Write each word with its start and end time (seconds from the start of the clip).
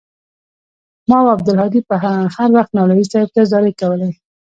ما 1.09 1.17
او 1.21 1.27
عبدالهادي 1.35 1.79
به 1.89 1.95
هروخت 2.37 2.71
مولوى 2.77 3.03
صاحب 3.11 3.29
ته 3.35 3.41
زارۍ 3.51 3.73
کولې. 3.81 4.09